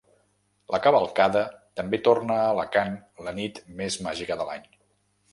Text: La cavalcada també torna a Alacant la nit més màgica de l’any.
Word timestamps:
La 0.75 0.77
cavalcada 0.85 1.43
també 1.79 1.99
torna 2.07 2.37
a 2.37 2.47
Alacant 2.53 2.95
la 3.27 3.33
nit 3.41 3.61
més 3.83 3.99
màgica 4.07 4.39
de 4.41 4.49
l’any. 4.49 4.65